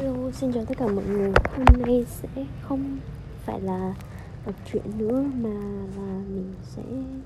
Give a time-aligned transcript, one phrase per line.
[0.00, 1.32] Hello, xin chào tất cả mọi người.
[1.56, 2.98] Hôm nay sẽ không
[3.44, 3.94] phải là
[4.46, 5.50] đọc truyện nữa Mà
[5.96, 6.82] là mình sẽ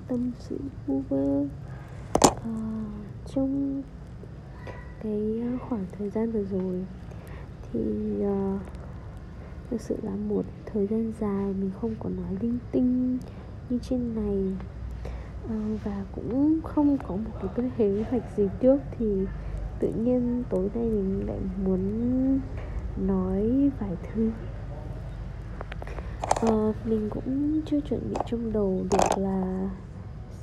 [0.09, 1.45] tâm sự vu vơ
[2.23, 2.85] à,
[3.35, 3.83] Trong
[5.03, 6.85] cái khoảng thời gian vừa rồi.
[7.73, 7.81] Thì
[8.21, 8.61] uh,
[9.71, 13.19] thực sự là một thời gian dài mình không có nói linh tinh
[13.71, 14.57] như trên này.
[15.45, 19.27] Uh, Và cũng không có một cái kế hoạch gì trước thì
[19.81, 21.81] tự nhiên tối nay mình lại muốn
[22.97, 24.31] nói vài thứ.
[26.21, 29.71] À, mình cũng chưa chuẩn bị trong đầu được là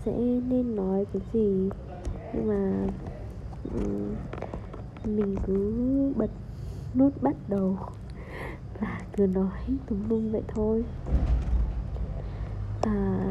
[0.05, 0.11] sẽ
[0.49, 1.69] nên nói cái gì.
[2.33, 2.87] Nhưng mà
[3.73, 4.15] um,
[5.05, 5.73] mình cứ
[6.15, 6.29] bật
[6.95, 7.77] nút bắt đầu
[8.79, 10.83] và cứ nói tùm lum vậy thôi.
[12.81, 13.25] À,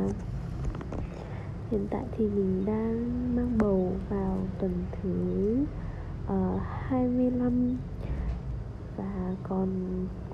[1.71, 5.57] hiện tại thì mình đang mang bầu vào tuần thứ
[6.27, 7.77] ờ, uh, 25
[9.01, 9.69] và còn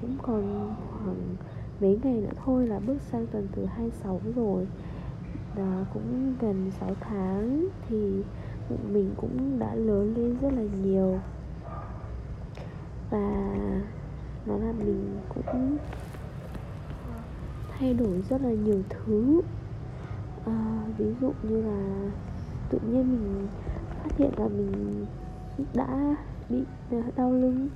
[0.01, 1.37] cũng còn khoảng
[1.81, 4.67] mấy ngày nữa thôi là bước sang tuần thứ 26 rồi.
[5.55, 8.23] Và cũng gần 6 tháng thì
[8.93, 11.19] mình cũng đã lớn lên rất là nhiều.
[13.11, 13.55] Và
[14.47, 15.77] nó là mình cũng
[17.79, 19.41] thay đổi rất là nhiều thứ.
[20.47, 22.11] À, ví dụ như là
[22.71, 23.47] tự nhiên mình
[24.03, 25.07] phát hiện là mình
[25.75, 26.17] đã
[26.49, 26.65] bị
[27.17, 27.69] đau lưng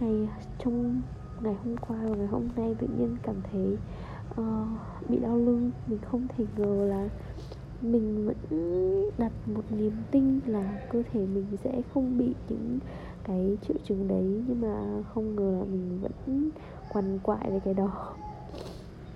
[0.00, 1.02] ngày trong
[1.42, 3.76] ngày hôm qua và ngày hôm nay tự nhiên cảm thấy
[4.40, 5.70] uh, bị đau lưng.
[5.86, 7.08] Mình không thể ngờ là
[7.82, 12.78] mình vẫn đặt một niềm tin là cơ thể mình sẽ không bị những
[13.24, 14.44] cái triệu chứng đấy.
[14.48, 16.50] Nhưng mà không ngờ là mình vẫn
[16.92, 18.14] quằn quại về cái đó.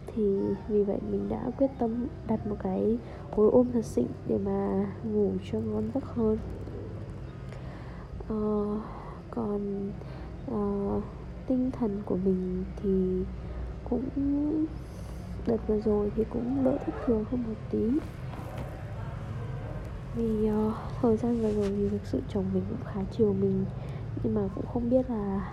[0.06, 0.38] Thì
[0.68, 2.98] vì vậy mình đã quyết tâm đặt một cái
[3.36, 6.38] gối ôm thật xịn để mà ngủ cho ngon giấc hơn.
[8.32, 8.82] Uh,
[9.30, 9.90] còn
[10.50, 11.02] uh,
[11.46, 13.24] tinh thần của mình thì
[13.84, 14.08] cũng
[15.46, 17.98] đợt vừa rồi thì cũng đỡ thất thường hơn một tí.
[20.14, 23.64] Vì uh, thời gian vừa rồi thì thực sự chồng mình cũng khá chiều mình
[24.22, 25.52] nhưng mà cũng không biết là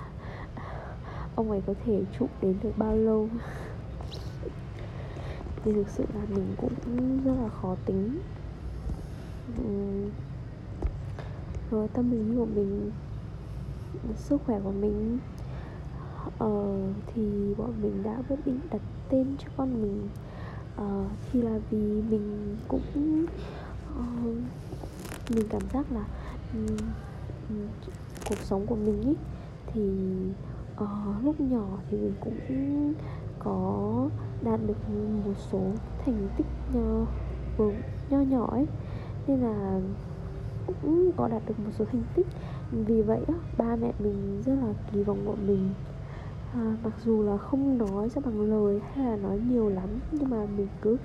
[1.36, 3.30] ông ấy có thể trụ đến được bao lâu.
[5.64, 6.74] Thì thực sự là mình cũng
[7.26, 8.20] rất là khó tính.
[9.62, 10.10] Uhm,
[11.72, 12.92] rồi tâm lý của mình
[14.16, 15.18] sức khỏe của mình.
[16.40, 16.78] Ờ,
[17.08, 20.08] thì bọn mình đã quyết định đặt tên cho con mình.
[20.76, 23.26] Ờ, thì là vì mình cũng
[24.00, 24.38] uh,
[25.36, 26.06] mình cảm giác là
[26.54, 26.78] um,
[28.30, 29.14] cuộc sống của mình ý
[29.74, 29.82] thì
[30.84, 32.94] uh, lúc nhỏ thì mình cũng
[33.40, 34.10] có
[34.42, 34.90] đạt được
[35.26, 35.62] một số
[36.06, 37.06] thành tích nho,
[38.10, 38.66] nho nhỏ ấy.
[39.28, 39.82] Nên là
[40.68, 42.28] cũng có đạt được một số thành tích
[42.72, 43.20] vì vậy
[43.58, 45.70] ba mẹ mình rất là kỳ vọng bọn mình.
[46.54, 50.30] À, mặc dù là không nói ra bằng lời hay là nói nhiều lắm nhưng
[50.30, 50.98] mà mình cứ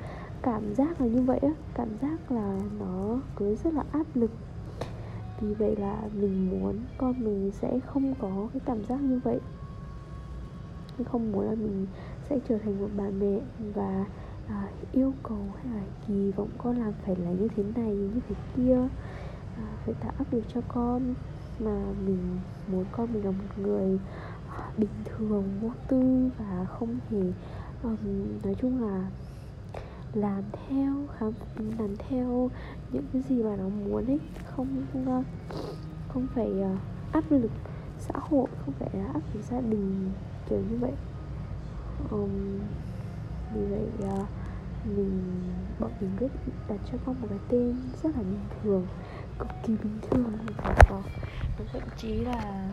[0.43, 1.51] cảm giác là như vậy á.
[1.75, 4.31] Cảm giác là nó cứ rất là áp lực.
[5.41, 9.41] Vì vậy là mình muốn con mình sẽ không có cái cảm giác như vậy.
[10.99, 11.87] Mình không muốn là mình
[12.29, 13.41] sẽ trở thành một bà mẹ
[13.75, 14.05] và
[14.49, 18.21] à, yêu cầu hay là kỳ vọng con làm phải là như thế này như
[18.29, 18.79] thế kia
[19.57, 21.15] à, phải tạo áp lực cho con
[21.59, 22.39] mà mình
[22.69, 23.99] muốn con mình là một người
[24.79, 27.23] bình thường vô tư và không hề
[27.83, 27.97] um,
[28.45, 29.11] nói chung là
[30.15, 31.33] làm theo khám
[31.79, 32.51] làm theo
[32.93, 34.21] những cái gì mà nó muốn ấy.
[34.57, 34.83] Không
[36.09, 36.79] không phải uh,
[37.13, 37.51] áp lực
[37.99, 40.11] xã hội không phải là áp lực gia đình
[40.49, 40.93] kiểu như vậy.
[42.11, 42.31] Um,
[43.55, 44.29] vì vậy uh,
[44.97, 45.21] mình
[45.81, 46.29] bọn mình quyết
[46.69, 48.87] đặt cho con một cái tên rất là bình thường
[49.39, 50.33] cực kỳ bình thường
[51.59, 52.71] và thậm chí là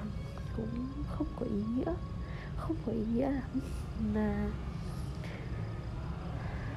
[0.58, 1.94] cũng không có ý nghĩa.
[2.58, 3.62] Không có ý nghĩa lắm.
[4.14, 4.50] Mà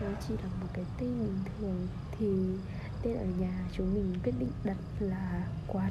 [0.00, 2.26] nó chỉ là một cái tên bình thường thì
[3.02, 5.90] tên ở nhà chúng mình quyết định đặt là quạt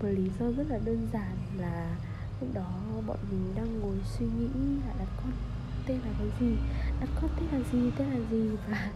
[0.00, 1.96] một lý do rất là đơn giản là
[2.40, 4.48] lúc đó bọn mình đang ngồi suy nghĩ
[4.86, 5.32] là đặt con
[5.86, 6.56] tên là cái gì?
[7.00, 8.48] Đặt con tên là gì tên là gì?
[8.68, 8.90] Và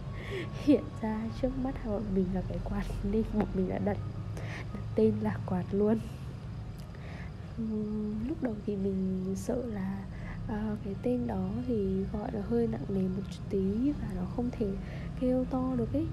[0.63, 3.97] hiện ra trước mắt bọn mình là cái quạt nên bọn mình đã đặt,
[4.73, 5.99] đặt tên là quạt luôn.
[8.27, 10.05] Lúc đầu thì mình sợ là
[10.45, 14.25] uh, cái tên đó thì gọi là hơi nặng nề một chút tí và nó
[14.35, 14.67] không thể
[15.19, 16.07] kêu to được ấy.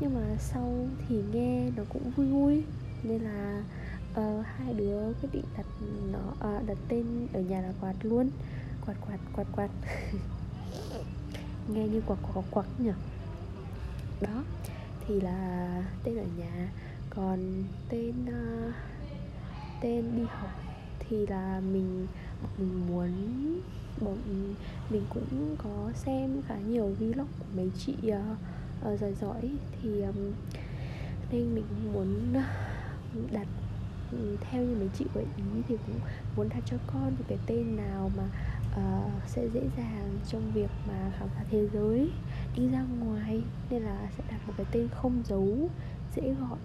[0.00, 2.64] Nhưng mà sau thì nghe nó cũng vui vui
[3.02, 3.62] nên là
[4.20, 5.66] uh, hai đứa quyết định đặt
[6.12, 8.30] nó uh, đặt tên ở nhà là quạt luôn
[8.86, 9.70] quạt quạt quạt quạt
[11.68, 12.90] nghe như quạt quạt quạt nhỉ?
[14.20, 14.44] Đó.
[15.06, 16.68] Thì là tên ở nhà.
[17.10, 18.74] Còn tên uh,
[19.80, 20.50] tên đi học
[20.98, 22.06] thì là mình
[22.58, 23.10] mình muốn
[24.00, 24.18] bọn
[24.90, 29.50] mình cũng có xem khá nhiều vlog của mấy chị uh, uh, giỏi giỏi.
[29.82, 30.32] Thì um,
[31.30, 32.34] nên mình muốn
[33.32, 33.46] đặt
[34.40, 36.00] theo như mấy chị gợi ý thì cũng
[36.36, 38.22] muốn đặt cho con một cái tên nào mà
[38.76, 42.10] uh, sẽ dễ dàng trong việc mà khám phá thế giới
[42.56, 45.68] đi ra ngoài nên là sẽ đặt một cái tên không giấu
[46.16, 46.58] dễ gọi.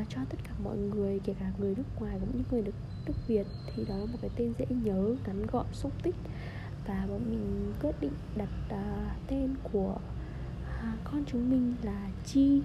[0.00, 2.72] Uh, cho tất cả mọi người kể cả người nước ngoài cũng như người nước,
[3.06, 6.16] nước Việt thì đó là một cái tên dễ nhớ ngắn gọn xúc tích.
[6.86, 9.96] Và bọn mình quyết định đặt uh, tên của
[10.80, 12.62] uh, con chúng mình là Chi.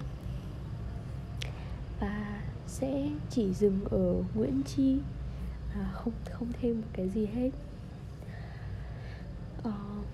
[2.00, 4.98] Và sẽ chỉ dừng ở Nguyễn Chi.
[5.74, 7.50] À, không không thêm một cái gì hết
[9.62, 9.72] ờ,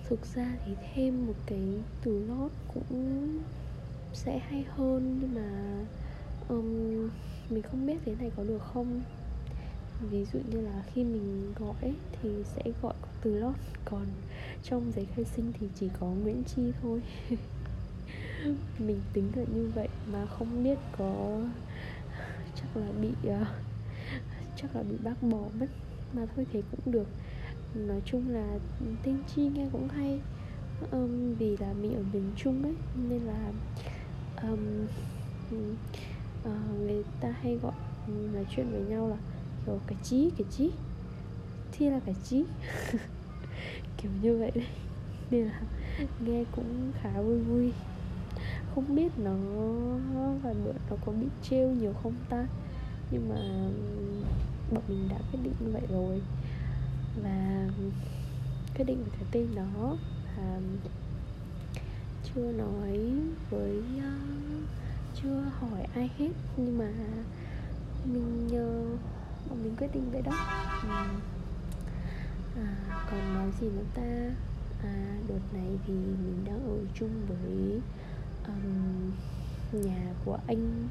[0.09, 3.39] thực ra thì thêm một cái từ lót cũng
[4.15, 5.79] sẽ hay hơn nhưng mà
[6.49, 7.11] um,
[7.51, 9.03] mình không biết thế này có được không?
[10.11, 13.55] Ví dụ như là khi mình gọi thì sẽ gọi từ lót
[13.85, 14.07] còn
[14.63, 17.03] trong giấy khai sinh thì chỉ có Nguyễn Chi thôi.
[18.79, 21.41] Mình tính là như vậy mà không biết có
[22.55, 23.47] chắc là bị uh,
[24.57, 25.67] chắc là bị bác bỏ mất
[26.13, 27.07] mà thôi thế cũng được
[27.77, 28.59] nói chung là
[29.03, 30.21] tên chi nghe cũng hay.
[30.93, 32.75] Um, vì là mình ở miền trung ấy
[33.09, 33.53] nên là
[34.43, 34.87] um,
[36.45, 37.73] uh, người ta hay gọi
[38.35, 39.17] nói chuyện với nhau là
[39.67, 40.71] kiểu cái chí cái chí.
[41.73, 42.45] Thi là cái chí.
[43.97, 44.67] Kiểu như vậy đấy.
[45.31, 45.61] Nên là
[46.21, 47.73] nghe cũng khá vui vui.
[48.75, 49.37] Không biết nó
[50.43, 52.47] vài bữa nó có bị trêu nhiều không ta?
[53.11, 53.37] Nhưng mà
[54.73, 56.21] bọn mình đã quyết định như vậy rồi
[57.23, 57.69] và
[58.75, 59.97] quyết định cái tên đó
[60.37, 60.61] là
[62.25, 63.13] chưa nói
[63.51, 64.63] với uh,
[65.23, 66.31] chưa hỏi ai hết.
[66.57, 66.89] Nhưng mà
[68.05, 69.01] mình uh,
[69.51, 70.33] bọn mình quyết định vậy đó.
[70.33, 71.09] À,
[72.57, 74.35] à, còn nói gì nữa ta?
[74.83, 77.81] À, đợt này thì mình đang ở chung với
[78.47, 79.13] um,
[79.73, 80.89] nhà của anh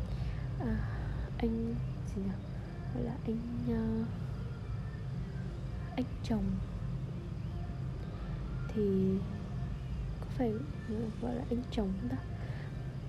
[0.59, 0.77] à,
[1.37, 1.75] anh
[2.15, 2.31] gì nhỉ?
[2.95, 3.37] Gọi là anh
[3.71, 4.07] uh,
[5.95, 6.43] anh chồng.
[8.73, 9.17] Thì
[10.19, 10.51] có phải
[11.21, 12.17] gọi là anh chồng không ta?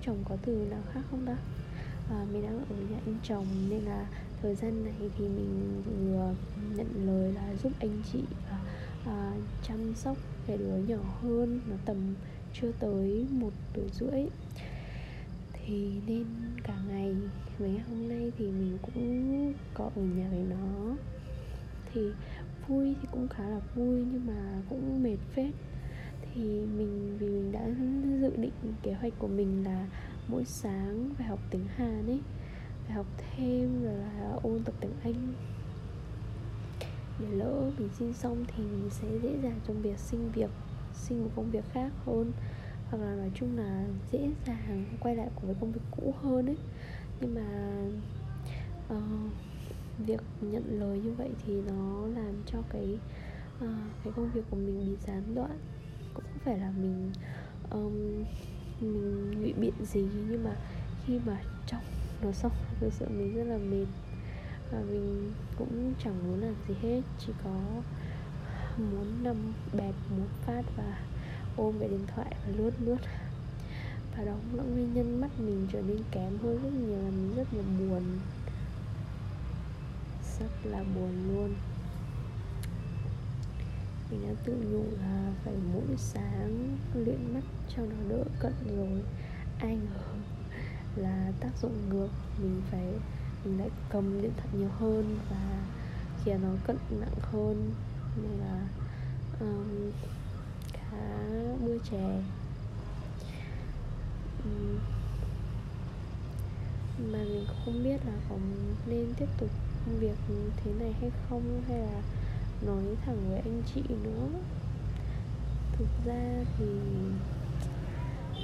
[0.05, 1.37] Chồng có từ nào khác không ta?
[2.09, 4.05] À, mình đang ở nhà anh chồng nên là
[4.41, 6.35] thời gian này thì mình vừa
[6.75, 8.59] nhận lời là giúp anh chị à,
[9.05, 9.33] à,
[9.63, 10.17] chăm sóc
[10.47, 12.15] cái đứa nhỏ hơn nó tầm
[12.53, 14.25] chưa tới một tuổi rưỡi.
[15.53, 16.25] Thì nên
[16.63, 17.15] cả ngày
[17.59, 20.95] mấy ngày hôm nay thì mình cũng có ở nhà với nó
[21.93, 22.01] thì
[22.67, 25.53] vui thì cũng khá là vui nhưng mà cũng mệt phết.
[26.21, 26.41] Thì
[26.77, 27.69] mình vì mình đã
[28.21, 28.51] dự định
[28.83, 29.87] kế hoạch của mình là
[30.27, 32.19] mỗi sáng phải học tiếng Hàn ấy
[32.85, 35.33] phải học thêm rồi là ôn tập tiếng Anh.
[37.19, 40.49] Để lỡ mình xin xong thì mình sẽ dễ dàng trong việc xin việc
[40.93, 42.31] xin một công việc khác hơn.
[42.89, 46.57] Hoặc là nói chung là dễ dàng quay lại với công việc cũ hơn ấy.
[47.21, 47.77] Nhưng mà
[48.95, 49.31] uh,
[49.97, 52.97] việc nhận lời như vậy thì nó làm cho cái
[53.57, 53.69] uh,
[54.03, 55.57] cái công việc của mình bị gián đoạn.
[56.13, 57.11] Cũng không phải là mình
[57.69, 58.23] um,
[58.81, 60.55] mình ngụy biện gì nhưng mà
[61.05, 61.81] khi mà trong
[62.21, 63.85] nó xong thực sự mình rất là mệt.
[64.71, 67.59] Và mình cũng chẳng muốn làm gì hết chỉ có
[68.77, 69.35] muốn nằm
[69.73, 70.99] bẹp một phát và
[71.57, 72.97] ôm cái điện thoại và lướt lướt.
[74.17, 77.09] Và đó cũng là nguyên nhân mắt mình trở nên kém hơn rất nhiều là
[77.09, 78.03] mình rất là buồn
[80.39, 81.55] rất là buồn luôn.
[84.11, 87.43] Mình đã tự nhủ là phải mỗi sáng luyện mắt
[87.75, 89.03] cho nó đỡ cận rồi.
[89.59, 90.03] Ai ngờ
[90.95, 92.09] là tác dụng ngược
[92.41, 92.93] mình phải
[93.45, 95.65] mình lại cầm điện thoại nhiều hơn và
[96.23, 97.71] khiến nó cận nặng hơn
[98.21, 98.67] nên là
[99.39, 99.91] um,
[100.73, 100.97] khá
[101.65, 102.21] bưa chè.
[104.43, 104.79] Um,
[107.11, 108.35] mà mình không biết là có
[108.85, 109.49] nên tiếp tục
[109.87, 110.15] công việc
[110.63, 112.01] thế này hay không, hay là
[112.61, 114.27] nói thẳng với anh chị nữa.
[115.77, 116.65] Thực ra thì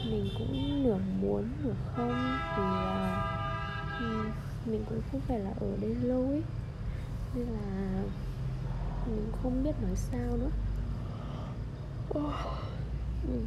[0.05, 3.23] mình cũng nửa muốn nửa không, vì là
[4.65, 6.43] mình cũng không phải là ở đây lâu ấy.
[7.35, 8.03] Nên là
[9.05, 10.51] mình không biết nói sao nữa.
[13.27, 13.41] Ừ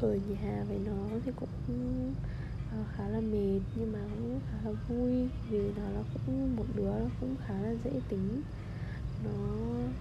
[0.00, 2.14] ở nhà với nó thì cũng
[2.70, 6.64] ờ, khá là mệt nhưng mà cũng khá là vui vì nó là cũng một
[6.74, 8.42] đứa nó cũng khá là dễ tính.
[9.24, 9.30] Nó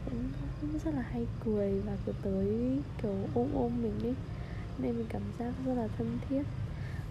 [0.05, 0.29] cũng,
[0.61, 4.15] cũng rất là hay cười và cứ tới kiểu ôm ôm mình ấy
[4.77, 6.43] nên mình cảm giác rất là thân thiết.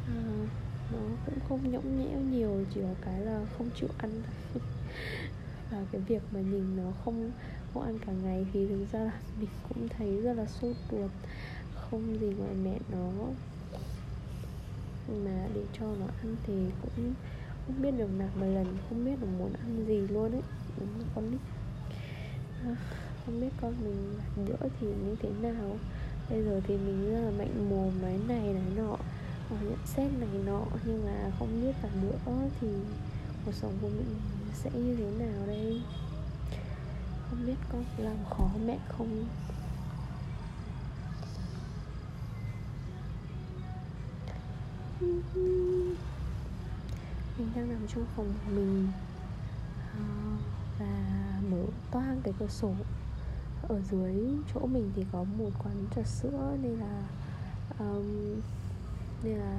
[0.06, 0.48] À,
[0.92, 4.10] nó cũng không nhõng nhẽo nhiều chỉ có cái là không chịu ăn
[5.70, 7.30] và cái việc mà nhìn nó không
[7.74, 11.10] không ăn cả ngày thì thực ra là mình cũng thấy rất là sốt ruột
[11.90, 13.10] không gì ngoài mẹ nó.
[15.24, 17.14] Mà để cho nó ăn thì cũng
[17.66, 20.42] không biết được nào một lần không biết là muốn ăn gì luôn ấy.
[20.78, 21.40] Đúng là con nít
[22.64, 22.76] à,
[23.26, 25.78] không biết con mình làm bữa thì như thế nào.
[26.30, 28.96] Bây giờ thì mình rất là mạnh mồm máy này này nọ
[29.50, 30.62] và nhận xét này nọ.
[30.84, 32.68] Nhưng mà không biết là bữa thì
[33.44, 34.16] cuộc sống của mình
[34.54, 35.80] sẽ như thế nào đây?
[37.30, 39.26] Không biết con làm khó mẹ không?
[47.38, 48.88] Mình đang nằm trong phòng của mình
[49.92, 50.00] ờ,
[50.78, 50.86] và
[51.50, 52.72] mở toang cái cửa sổ.
[53.68, 57.02] Ở dưới chỗ mình thì có một quán trà sữa nên là
[57.78, 58.40] um,
[59.24, 59.58] nên là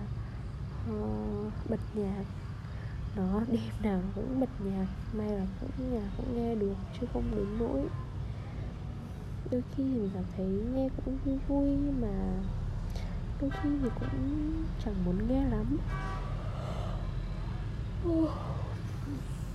[0.91, 2.23] uh, bật nhạc.
[3.15, 7.23] Nó đêm nào cũng bật nhạc may là cũng nhà cũng nghe được chứ không
[7.35, 7.81] đến nỗi.
[9.51, 12.43] Đôi khi thì mình cảm thấy nghe cũng vui vui nhưng mà
[13.41, 14.53] đôi khi thì cũng
[14.85, 15.77] chẳng muốn nghe lắm.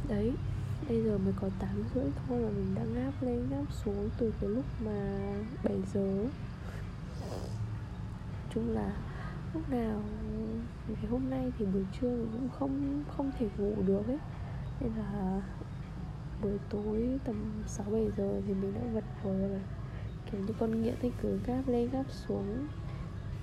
[0.08, 0.32] Đấy,
[0.88, 4.32] bây giờ mới có 8 rưỡi thôi mà mình đang ngáp lên, ngáp xuống từ
[4.40, 5.18] cái lúc mà
[5.64, 6.24] 7 giờ.
[8.54, 8.92] Chung là
[9.54, 10.02] lúc nào,
[10.88, 14.18] ngày hôm nay thì buổi trưa mình cũng không không thể ngủ được ấy.
[14.80, 15.42] Nên là
[16.42, 19.60] buổi tối tầm 6 7 giờ thì mình đã vật vờ rồi.
[20.30, 22.66] Kiểu như con nghiện thì cứ gáp lên gáp xuống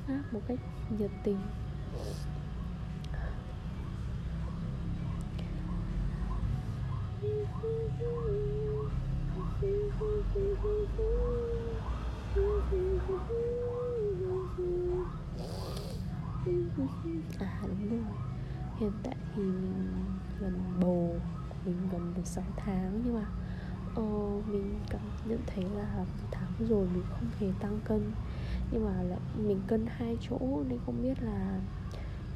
[0.08, 0.60] pháp một cách
[1.00, 1.38] nhiệt tình.
[17.40, 18.00] À đúng rồi.
[18.80, 20.06] Hiện tại thì mình
[20.40, 21.16] gần bầu
[21.66, 23.26] mình gần được 6 tháng nhưng mà
[24.02, 28.12] uh, mình cảm nhận thấy là tháng rồi mình không hề tăng cân
[28.72, 31.60] nhưng mà lại mình cân hai chỗ nên không biết là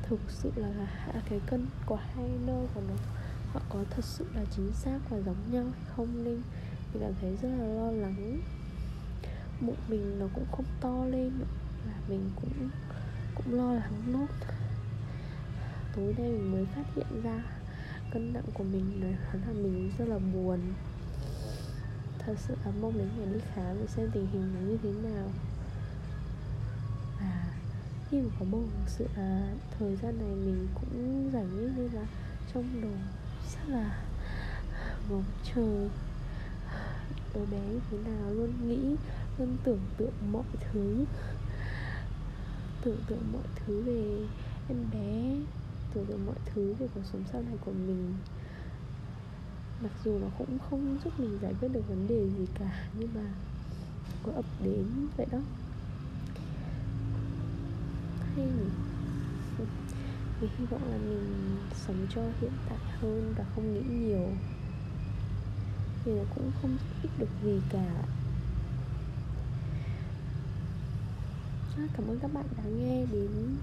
[0.03, 0.87] thực sự là
[1.29, 2.95] cái cân của hai nơi của nó
[3.53, 6.41] họ có thật sự là chính xác và giống nhau hay không nên
[6.93, 8.41] mình cảm thấy rất là lo lắng.
[9.61, 11.31] Bụng mình nó cũng không to lên
[11.85, 12.69] và mình cũng
[13.35, 14.27] cũng lo lắng nốt
[15.95, 17.43] tối nay mình mới phát hiện ra
[18.11, 20.59] cân nặng của mình là là mình rất là buồn.
[22.19, 25.09] Thật sự là mong đến ngày đi khám để xem tình hình nó như thế
[25.09, 25.31] nào
[28.11, 32.05] khi mà có bầu thực sự là thời gian này mình cũng rảnh nên là
[32.53, 32.91] trong đầu
[33.53, 34.03] rất là
[35.09, 35.89] ngóng chờ.
[37.33, 38.95] Đứa bé như thế nào luôn nghĩ,
[39.37, 41.05] luôn tưởng tượng mọi thứ,
[42.81, 44.27] tưởng tượng mọi thứ về
[44.69, 45.35] em bé,
[45.93, 48.13] tưởng tượng mọi thứ về cuộc sống sau này của mình.
[49.83, 53.09] Mặc dù nó cũng không giúp mình giải quyết được vấn đề gì cả, nhưng
[53.15, 53.33] mà
[54.23, 54.85] có ập đến
[55.17, 55.39] vậy đó
[58.35, 58.69] hay nhỉ?
[60.41, 61.57] Mình hy vọng là mình
[61.87, 64.27] sống cho hiện tại hơn và không nghĩ nhiều.
[66.05, 68.03] Thì nó cũng không giúp ích được gì cả.
[71.77, 73.55] À, cảm ơn các bạn đã nghe đến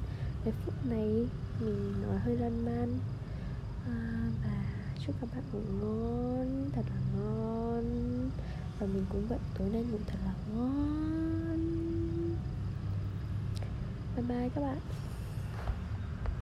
[0.45, 1.27] cái phút này.
[1.61, 2.99] Mình nói hơi lan man.
[3.87, 4.65] À, và
[5.07, 7.85] chúc các bạn ngủ ngon thật là ngon.
[8.79, 11.18] Và mình cũng vậy tối nay ngủ thật là ngon
[14.19, 14.79] bye bye các bạn.